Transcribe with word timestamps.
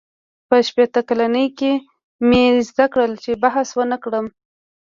•په 0.49 0.55
شپېته 0.67 1.01
کلنۍ 1.09 1.47
کې 1.59 1.71
مې 2.27 2.43
زده 2.69 2.85
کړل، 2.93 3.11
چې 3.23 3.31
بحث 3.43 3.69
ونهکړم. 3.75 4.25